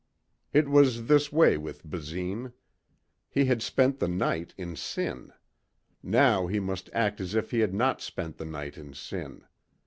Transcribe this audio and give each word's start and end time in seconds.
It 0.51 0.67
was 0.67 1.05
this 1.05 1.31
way 1.31 1.59
with 1.59 1.85
Basine. 1.87 2.53
He 3.29 3.45
had 3.45 3.61
spent 3.61 3.99
the 3.99 4.07
night 4.07 4.51
in 4.57 4.75
sin. 4.75 5.31
Now 6.01 6.47
he 6.47 6.59
must 6.59 6.89
act 6.91 7.21
as 7.21 7.35
if 7.35 7.51
he 7.51 7.59
had 7.59 7.75
not 7.75 8.01
spent 8.01 8.37
the 8.37 8.45
night 8.45 8.79
in 8.79 8.95
sin. 8.95 9.43